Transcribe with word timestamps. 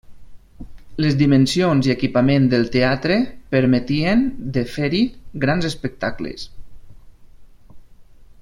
Les 1.03 1.17
dimensions 1.17 1.89
i 1.89 1.93
equipament 1.93 2.47
del 2.55 2.65
teatre 2.77 3.17
permetien 3.55 4.25
de 4.57 4.67
fer-hi 4.77 5.05
grans 5.45 5.69
espectacles. 5.73 6.51